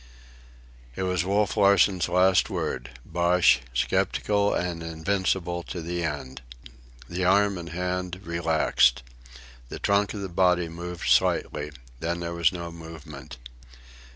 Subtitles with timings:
[0.95, 6.41] It was Wolf Larsen's last word, "bosh," sceptical and invincible to the end.
[7.07, 9.03] The arm and hand relaxed.
[9.69, 11.71] The trunk of the body moved slightly.
[11.99, 13.37] Then there was no movement.